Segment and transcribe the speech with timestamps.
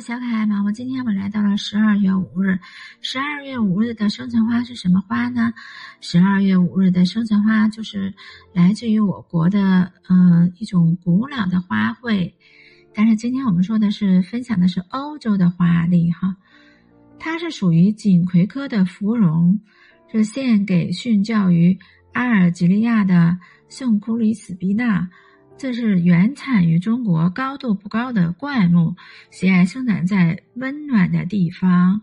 [0.00, 0.70] 小可爱们，我。
[0.70, 2.60] 今天我来到了十二月五日。
[3.00, 5.52] 十二月五日的生辰花是什么花呢？
[6.00, 8.14] 十二月五日的生辰花就是
[8.52, 12.32] 来自于我国的嗯一种古老的花卉。
[12.94, 16.36] 但是今天我们说的是分享的是欧洲的花例哈，
[17.18, 19.58] 它是属于锦葵科的芙蓉，
[20.12, 21.76] 是献给殉教于
[22.12, 23.38] 阿尔及利亚的
[23.68, 25.10] 圣库里斯比纳。
[25.58, 28.94] 这是原产于中国、高度不高的灌木，
[29.32, 32.00] 喜爱生长在温暖的地方。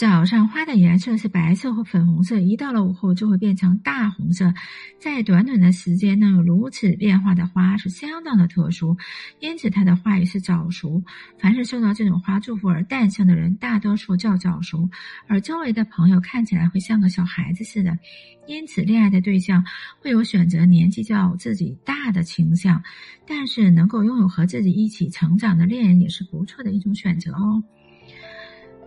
[0.00, 4.54] 早上花的颜色是白色或粉红色，一到了午后就会变成大红色。
[4.98, 8.96] 在短短的时间能有如此变化的花是相当的特殊，
[9.40, 11.04] 因此它的花语是早熟。
[11.38, 14.88] 凡是受到这种花祝福而诞生的人，大多数叫早熟，
[15.26, 17.98] 而周围的朋友看起来会像个小孩子似的。
[18.46, 19.62] 因此，恋爱的对象
[20.00, 22.82] 会有选择年纪较自己大的倾向，
[23.26, 27.62] 但是能够拥有和自己一起成长的恋人也是不错的一种选择哦。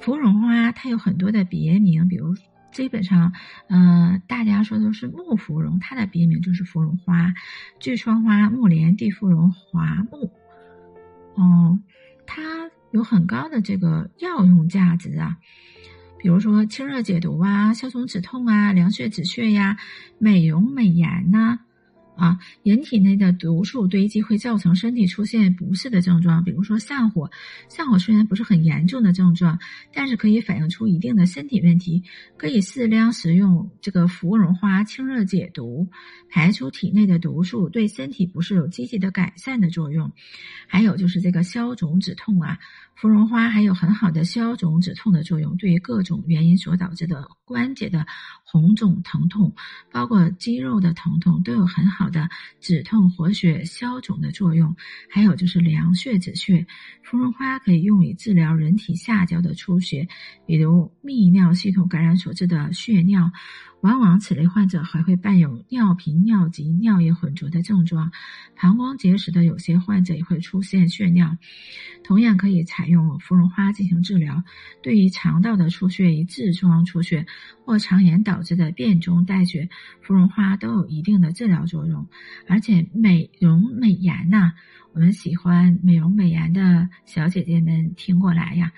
[0.03, 2.35] 芙蓉花它有很多的别名，比如
[2.73, 3.31] 基本上，
[3.69, 7.33] 嗯，大家说都是木芙蓉，它的别名就是芙蓉花、
[7.79, 10.29] 巨窗花、木莲、地芙蓉、华木。
[11.35, 11.79] 哦，
[12.27, 15.37] 它有很高的这个药用价值啊，
[16.19, 19.77] 比如说清热解毒啊、消肿止痛啊、凉血止血呀、
[20.17, 21.59] 美容美颜呐。
[22.15, 27.29] 啊人体内的毒素堆积会造成身体出现不适的症状，比如说上火。
[27.69, 29.59] 上火虽然不是很严重的症状，
[29.93, 32.03] 但是可以反映出一定的身体问题。
[32.37, 35.87] 可以适量食用这个芙蓉花清热解毒，
[36.29, 40.11] 排出体内的毒素，对身体不适有积极的改善的作用。
[40.67, 42.59] 还有就是这个消肿止痛啊，
[42.95, 48.05] 芙蓉花还有很好的消肿止痛的作用，对于各种原因所导致的关节的。
[48.45, 49.55] 红肿疼痛，
[49.91, 54.75] 包括肌肉的疼痛，都有很好好的止痛、活血、消肿的作用。
[55.09, 56.67] 还有就是凉血止血，
[57.01, 60.09] 芙蓉花可以用于治疗人体下焦的出血，
[60.45, 63.31] 比如泌尿系统感染所致的血尿。
[63.81, 68.13] 往往此类患者还会伴有尿频、尿急、尿液混浊的症状，
[68.55, 71.37] 膀胱结石的有些患者也会出现血尿。
[72.01, 74.41] 同样可以采用芙蓉花进行治疗。
[74.81, 77.25] 对于肠道的出血、与痔疮出血
[77.65, 79.67] 或肠炎导致的便中带血，
[80.01, 81.92] 芙蓉花都有一定的治疗作用。
[82.47, 84.53] 而且美容美颜呐，
[84.93, 88.71] 我们喜欢美容美颜的小姐姐们听过来呀，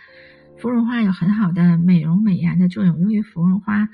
[0.57, 2.99] 芙蓉花有很好的美容美颜的作用。
[2.99, 3.89] 由于芙蓉花。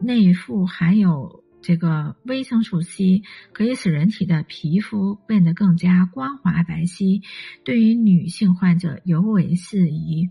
[0.00, 7.24] 内附含有这个维生素 C，可以使人体的皮肤变得更加光滑白皙，
[7.64, 10.30] 对于女性患者尤为适宜。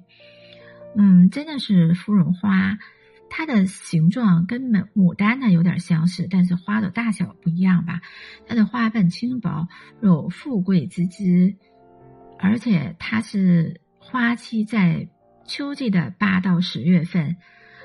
[0.96, 2.78] 嗯，真的是芙蓉花，
[3.30, 8.02] 它的形状跟牡丹呢有点相似，但是花的大小不一样吧？
[8.48, 9.68] 它的花瓣轻薄，
[10.02, 11.56] 有富贵之姿，
[12.40, 15.10] 而且它是花期在
[15.46, 17.38] 秋季的八到十月份。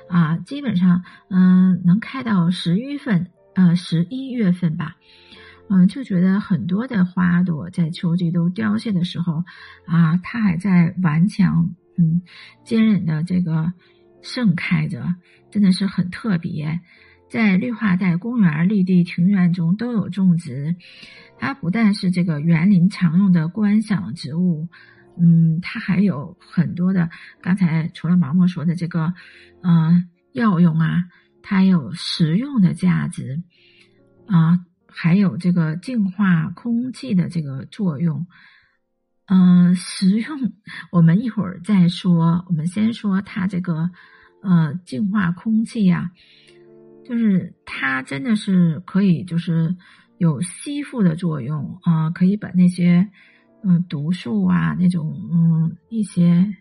[0.09, 4.97] 啊，基本上，嗯，能开到十一份，呃，十一月份吧，
[5.69, 9.43] 嗯，就觉得很多的花朵在秋季都凋谢的时候，
[9.87, 12.21] 啊，它还在顽强，嗯，
[12.65, 13.71] 坚韧的这个
[14.23, 15.13] 盛开着，
[15.51, 16.79] 真的是很特别。
[17.29, 20.75] 在绿化带、公园、绿地、庭院中都有种植，
[21.37, 24.69] 它不但是这个园林常用的观赏植物。
[25.15, 29.13] 嗯，它还有很多的，刚才除了毛毛说的这个，
[29.61, 31.03] 嗯，药用啊，
[31.43, 33.43] 它有实用的价值，
[34.25, 38.25] 啊，还有这个净化空气的这个作用，
[39.27, 40.51] 嗯，实用
[40.91, 43.89] 我们一会儿再说，我们先说它这个，
[44.41, 46.11] 呃，净化空气呀，
[47.05, 49.75] 就是它真的是可以，就是
[50.17, 53.09] 有吸附的作用啊，可以把那些。
[53.65, 56.53] 嗯，毒素啊，那种嗯一些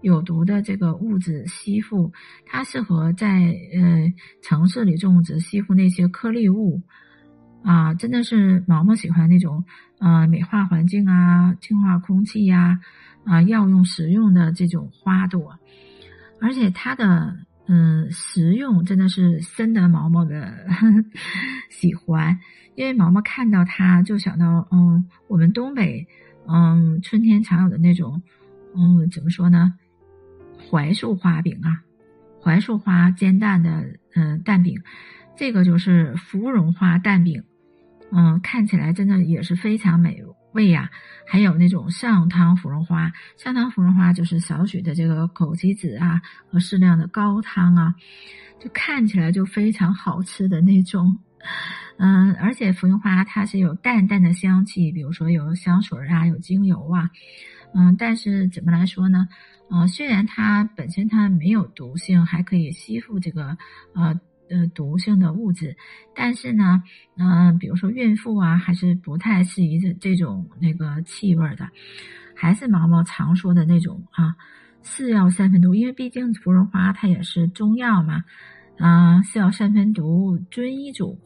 [0.00, 2.10] 有毒的这个物质吸附，
[2.46, 4.10] 它适合在呃
[4.40, 6.80] 城市里种植，吸附那些颗粒物
[7.66, 9.64] 啊，真的是毛毛喜欢那种
[9.98, 12.78] 呃美化环境啊，净化空气呀
[13.24, 15.58] 啊，药用食用的这种花朵，
[16.40, 17.36] 而且它的
[17.66, 20.54] 嗯实用真的是深得毛毛的
[21.68, 22.38] 喜欢，
[22.76, 26.06] 因为毛毛看到它就想到嗯我们东北。
[26.48, 28.22] 嗯，春天常有的那种，
[28.76, 29.74] 嗯，怎么说呢？
[30.70, 31.82] 槐树花饼啊，
[32.40, 34.80] 槐树花煎蛋的，嗯，蛋饼，
[35.36, 37.42] 这个就是芙蓉花蛋饼，
[38.12, 40.22] 嗯，看起来真的也是非常美
[40.52, 40.90] 味呀。
[41.26, 47.94] 还有那种上汤芙蓉花，上汤芙蓉花就是少许的这个枸杞子啊和适量的高汤啊，
[48.60, 51.18] 就看起来就非常好吃的那种。
[51.98, 57.10] 嗯，而且芙蓉花它是有淡淡的香气，比如说有香水啊，有精油啊，
[57.74, 59.26] 嗯，但是怎么来说呢？
[59.68, 63.56] 呃，虽然它本身它没有毒性，还可以吸附这个
[63.94, 65.76] 呃呃毒性的物质，
[66.14, 66.82] 但是呢，
[67.16, 71.68] 嗯，比如说孕妇啊，还是不太适宜这这种那个气味的。
[72.34, 74.36] 还是毛毛常说的那种啊，
[74.82, 78.24] 是药三分毒，因为毕竟芙蓉花它也是中药嘛，
[78.78, 81.18] 啊，是药三分毒，遵医嘱。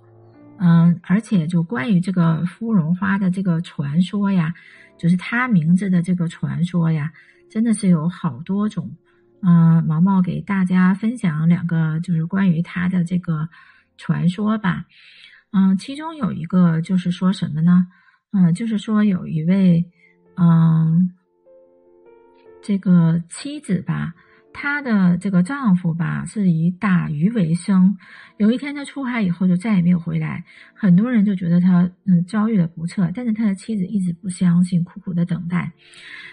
[0.58, 4.54] 嗯，而且就关于这个芙蓉花的这个传说呀，
[4.98, 7.10] 就是它名字的这个传说呀，
[7.48, 8.94] 真的是有好多种。
[9.42, 13.48] 嗯，毛毛给大家分享两个，就是关于他的这个
[13.96, 14.84] 传说吧。
[15.52, 17.86] 嗯，其中有一个就是说什么呢？
[18.32, 19.90] 嗯，就是说有一位。
[20.42, 21.10] 嗯，
[22.62, 24.14] 这个妻子吧，
[24.52, 27.96] 她的这个丈夫吧，是以打鱼为生。
[28.36, 30.44] 有一天他出海以后就再也没有回来，
[30.74, 33.10] 很多人就觉得他嗯遭遇了不测。
[33.14, 35.72] 但是他的妻子一直不相信，苦苦的等待。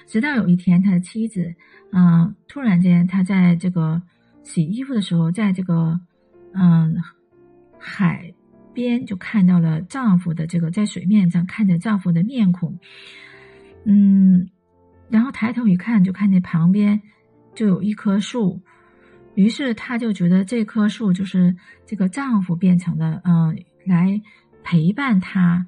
[0.08, 1.54] 直到有一天，他的妻子
[1.92, 4.02] 嗯突然间，他在这个
[4.44, 6.00] 洗衣服的时候，在这个
[6.54, 6.96] 嗯
[7.78, 8.34] 海
[8.74, 12.80] 边就看到了丈夫的这个在水面上看着丈夫的面孔。
[13.86, 14.50] 嗯，
[15.10, 17.02] 然后抬头一看，就看见旁边
[17.58, 18.62] 就有一棵树，
[19.34, 21.56] 于是她就觉得这棵树就是
[21.88, 24.22] 这个丈夫变成的，嗯，来
[24.64, 25.66] 陪伴她。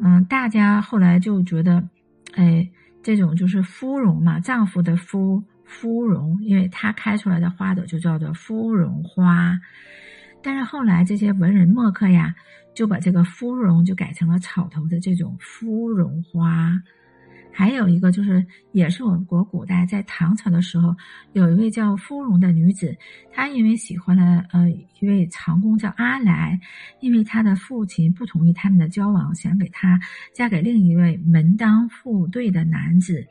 [0.00, 1.82] 嗯，大家后来就觉得，
[2.34, 2.70] 哎，
[3.02, 9.58] 这种就是芙蓉嘛，丈夫的芙芙蓉，因为它开出来的花朵就叫做芙蓉花。
[10.44, 12.32] 但是后来这些文人墨客呀，
[12.72, 16.80] 就把这个芙蓉就改成了草头的这种芙蓉花。
[17.52, 20.94] 还有一个就是，也是我国古代在唐朝的时候，
[21.32, 22.96] 有一位叫芙蓉的女子，
[23.32, 26.58] 她因为喜欢了呃一位长工叫阿来，
[27.00, 30.00] 因为她的父亲不同意他们的交往，想给她
[30.32, 33.26] 嫁给另一位门当户对的男子。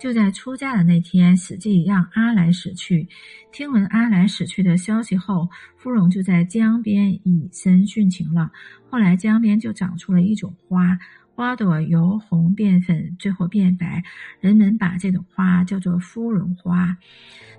[0.00, 3.06] 就在出嫁的那天，史记让阿来死去。
[3.52, 8.50] 听闻阿来死去的消息后，芙蓉就在江边以身殉情了。
[8.88, 10.98] 后来江边就长出了一种花。
[11.36, 14.02] 花朵由红变粉，最后变白，
[14.40, 16.96] 人们把这种花叫做芙蓉花。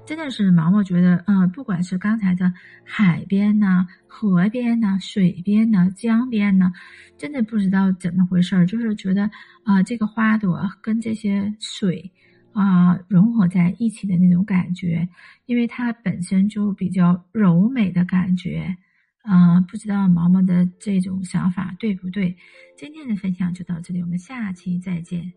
[0.04, 2.52] 真的是毛毛觉得，嗯，不管是刚才的
[2.84, 6.74] 海边呢、河边呢、水边呢、江边呢，
[7.20, 9.30] 真的不知道怎么回事儿就是觉得
[9.64, 12.12] 啊，这个花朵跟这些水
[12.54, 15.08] 啊融合在一起的那种感觉，
[15.46, 18.76] 因为它本身就比较柔美的感觉。
[19.30, 22.36] 嗯，不知道毛毛的这种想法对不对？
[22.78, 25.34] 今天的分享就到这里，我们下期再见。